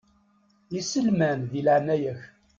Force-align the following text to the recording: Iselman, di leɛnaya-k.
Iselman, 0.79 1.39
di 1.51 1.61
leɛnaya-k. 1.65 2.21